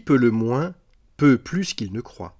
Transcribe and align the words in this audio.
Peut 0.00 0.16
le 0.16 0.30
moins 0.30 0.74
peut 1.16 1.38
plus 1.38 1.74
qu'il 1.74 1.92
ne 1.92 2.00
croit. 2.00 2.36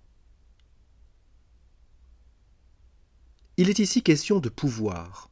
Il 3.57 3.71
est 3.71 3.79
ici 3.79 4.03
question 4.03 4.41
de 4.41 4.49
pouvoir. 4.49 5.31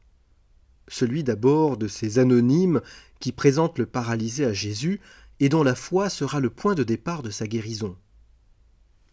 Celui 0.87 1.23
d'abord 1.23 1.77
de 1.77 1.87
ces 1.87 2.19
anonymes 2.19 2.81
qui 3.19 3.31
présentent 3.31 3.79
le 3.79 3.85
paralysé 3.85 4.45
à 4.45 4.53
Jésus 4.53 5.01
et 5.39 5.49
dont 5.49 5.63
la 5.63 5.75
foi 5.75 6.09
sera 6.09 6.39
le 6.39 6.49
point 6.49 6.75
de 6.75 6.83
départ 6.83 7.21
de 7.21 7.29
sa 7.29 7.47
guérison. 7.47 7.97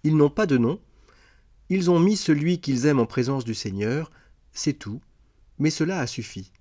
Ils 0.04 0.16
n'ont 0.16 0.30
pas 0.30 0.46
de 0.46 0.58
nom, 0.58 0.80
ils 1.68 1.90
ont 1.90 1.98
mis 1.98 2.16
celui 2.16 2.60
qu'ils 2.60 2.86
aiment 2.86 3.00
en 3.00 3.06
présence 3.06 3.44
du 3.44 3.54
Seigneur, 3.54 4.10
c'est 4.52 4.74
tout, 4.74 5.00
mais 5.58 5.70
cela 5.70 6.00
a 6.00 6.06
suffi. 6.06 6.52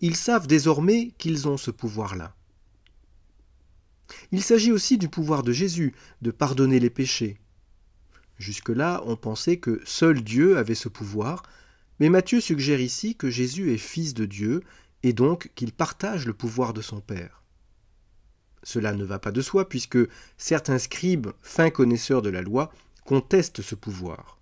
Ils 0.00 0.16
savent 0.16 0.46
désormais 0.46 1.12
qu'ils 1.18 1.48
ont 1.48 1.56
ce 1.56 1.70
pouvoir-là. 1.70 2.37
Il 4.32 4.42
s'agit 4.42 4.72
aussi 4.72 4.98
du 4.98 5.08
pouvoir 5.08 5.42
de 5.42 5.52
Jésus 5.52 5.94
de 6.22 6.30
pardonner 6.30 6.80
les 6.80 6.90
péchés. 6.90 7.38
Jusque-là, 8.38 9.02
on 9.04 9.16
pensait 9.16 9.56
que 9.56 9.80
seul 9.84 10.22
Dieu 10.22 10.56
avait 10.56 10.74
ce 10.74 10.88
pouvoir, 10.88 11.42
mais 12.00 12.08
Matthieu 12.08 12.40
suggère 12.40 12.80
ici 12.80 13.16
que 13.16 13.30
Jésus 13.30 13.72
est 13.72 13.78
fils 13.78 14.14
de 14.14 14.24
Dieu 14.24 14.62
et 15.02 15.12
donc 15.12 15.50
qu'il 15.54 15.72
partage 15.72 16.26
le 16.26 16.32
pouvoir 16.32 16.72
de 16.72 16.82
son 16.82 17.00
Père. 17.00 17.42
Cela 18.62 18.92
ne 18.92 19.04
va 19.04 19.18
pas 19.18 19.32
de 19.32 19.40
soi 19.40 19.68
puisque 19.68 19.98
certains 20.36 20.78
scribes, 20.78 21.28
fins 21.42 21.70
connaisseurs 21.70 22.22
de 22.22 22.30
la 22.30 22.42
loi, 22.42 22.72
contestent 23.04 23.62
ce 23.62 23.74
pouvoir. 23.74 24.38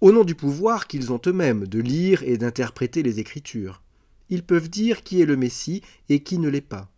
Au 0.00 0.12
nom 0.12 0.24
du 0.24 0.34
pouvoir 0.34 0.86
qu'ils 0.86 1.12
ont 1.12 1.20
eux-mêmes 1.26 1.66
de 1.66 1.80
lire 1.80 2.22
et 2.22 2.38
d'interpréter 2.38 3.02
les 3.02 3.20
Écritures, 3.20 3.82
ils 4.30 4.42
peuvent 4.42 4.68
dire 4.68 5.02
qui 5.02 5.20
est 5.20 5.26
le 5.26 5.36
Messie 5.36 5.82
et 6.08 6.22
qui 6.22 6.38
ne 6.38 6.48
l'est 6.48 6.60
pas. 6.60 6.90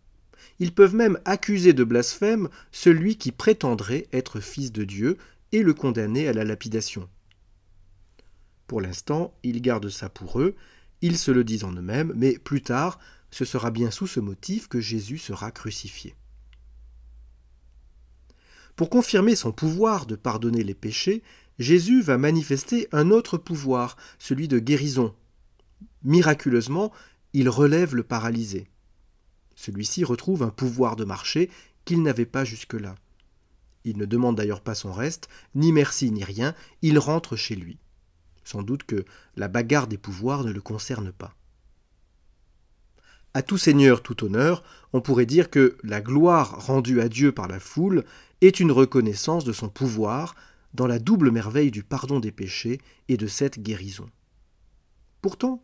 Ils 0.59 0.73
peuvent 0.73 0.95
même 0.95 1.19
accuser 1.25 1.73
de 1.73 1.83
blasphème 1.83 2.49
celui 2.71 3.17
qui 3.17 3.31
prétendrait 3.31 4.07
être 4.11 4.39
fils 4.39 4.71
de 4.71 4.83
Dieu 4.83 5.17
et 5.51 5.63
le 5.63 5.73
condamner 5.73 6.27
à 6.27 6.33
la 6.33 6.43
lapidation. 6.43 7.07
Pour 8.65 8.81
l'instant, 8.81 9.33
ils 9.43 9.61
gardent 9.61 9.89
ça 9.89 10.09
pour 10.09 10.41
eux, 10.41 10.55
ils 11.01 11.17
se 11.17 11.31
le 11.31 11.43
disent 11.43 11.63
en 11.63 11.73
eux-mêmes, 11.73 12.11
mais 12.15 12.37
plus 12.37 12.61
tard, 12.61 12.99
ce 13.31 13.45
sera 13.45 13.71
bien 13.71 13.91
sous 13.91 14.07
ce 14.07 14.19
motif 14.19 14.67
que 14.67 14.81
Jésus 14.81 15.17
sera 15.17 15.51
crucifié. 15.51 16.15
Pour 18.75 18.89
confirmer 18.89 19.35
son 19.35 19.51
pouvoir 19.51 20.05
de 20.05 20.15
pardonner 20.15 20.63
les 20.63 20.75
péchés, 20.75 21.23
Jésus 21.59 22.01
va 22.01 22.17
manifester 22.17 22.87
un 22.91 23.09
autre 23.09 23.37
pouvoir, 23.37 23.97
celui 24.19 24.47
de 24.47 24.59
guérison. 24.59 25.15
Miraculeusement, 26.03 26.91
il 27.33 27.49
relève 27.49 27.95
le 27.95 28.03
paralysé. 28.03 28.67
Celui-ci 29.57 30.03
retrouve 30.03 30.43
un 30.43 30.49
pouvoir 30.49 30.95
de 30.95 31.03
marcher 31.03 31.49
qu'il 31.83 32.03
n'avait 32.03 32.27
pas 32.27 32.45
jusque-là. 32.45 32.93
Il 33.83 33.97
ne 33.97 34.05
demande 34.05 34.37
d'ailleurs 34.37 34.61
pas 34.61 34.75
son 34.75 34.93
reste, 34.93 35.29
ni 35.55 35.71
merci 35.71 36.11
ni 36.11 36.23
rien, 36.23 36.53
il 36.83 36.99
rentre 36.99 37.35
chez 37.35 37.55
lui. 37.55 37.79
Sans 38.43 38.61
doute 38.61 38.83
que 38.83 39.03
la 39.35 39.47
bagarre 39.47 39.87
des 39.87 39.97
pouvoirs 39.97 40.43
ne 40.43 40.51
le 40.51 40.61
concerne 40.61 41.11
pas. 41.11 41.33
À 43.33 43.41
tout 43.41 43.57
seigneur, 43.57 44.03
tout 44.03 44.23
honneur, 44.23 44.63
on 44.93 45.01
pourrait 45.01 45.25
dire 45.25 45.49
que 45.49 45.77
la 45.83 46.01
gloire 46.01 46.65
rendue 46.67 47.01
à 47.01 47.09
Dieu 47.09 47.31
par 47.31 47.47
la 47.47 47.59
foule 47.59 48.05
est 48.41 48.59
une 48.59 48.71
reconnaissance 48.71 49.43
de 49.43 49.53
son 49.53 49.69
pouvoir 49.69 50.35
dans 50.75 50.87
la 50.87 50.99
double 50.99 51.31
merveille 51.31 51.71
du 51.71 51.83
pardon 51.83 52.19
des 52.19 52.31
péchés 52.31 52.79
et 53.07 53.17
de 53.17 53.25
cette 53.25 53.59
guérison. 53.59 54.07
Pourtant, 55.21 55.63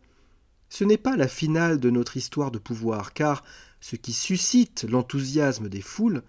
ce 0.74 0.82
n'est 0.82 0.98
pas 0.98 1.16
la 1.16 1.28
finale 1.28 1.78
de 1.78 1.88
notre 1.88 2.16
histoire 2.16 2.50
de 2.50 2.58
pouvoir, 2.58 3.12
car 3.12 3.44
ce 3.80 3.94
qui 3.94 4.12
suscite 4.12 4.82
l'enthousiasme 4.82 5.68
des 5.68 5.80
foules, 5.80 6.24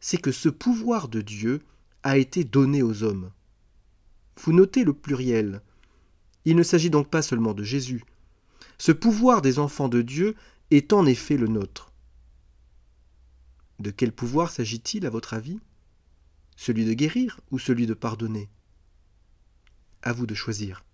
c'est 0.00 0.16
que 0.16 0.32
ce 0.32 0.48
pouvoir 0.48 1.08
de 1.08 1.20
Dieu 1.20 1.60
a 2.02 2.16
été 2.16 2.42
donné 2.42 2.82
aux 2.82 3.02
hommes. 3.02 3.30
Vous 4.38 4.54
notez 4.54 4.84
le 4.84 4.94
pluriel. 4.94 5.60
Il 6.46 6.56
ne 6.56 6.62
s'agit 6.62 6.88
donc 6.88 7.10
pas 7.10 7.20
seulement 7.20 7.52
de 7.52 7.62
Jésus. 7.62 8.02
Ce 8.78 8.90
pouvoir 8.90 9.42
des 9.42 9.58
enfants 9.58 9.90
de 9.90 10.00
Dieu 10.00 10.34
est 10.70 10.94
en 10.94 11.04
effet 11.04 11.36
le 11.36 11.48
nôtre. 11.48 11.92
De 13.80 13.90
quel 13.90 14.12
pouvoir 14.12 14.50
s'agit-il 14.50 15.04
à 15.04 15.10
votre 15.10 15.34
avis? 15.34 15.60
Celui 16.56 16.86
de 16.86 16.94
guérir 16.94 17.38
ou 17.50 17.58
celui 17.58 17.86
de 17.86 17.92
pardonner? 17.92 18.48
À 20.00 20.14
vous 20.14 20.24
de 20.24 20.34
choisir. 20.34 20.84